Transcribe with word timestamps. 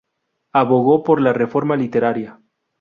Abogó 0.53 1.03
por 1.03 1.21
la 1.21 1.31
reforma 1.31 1.75
literaria. 1.75 2.39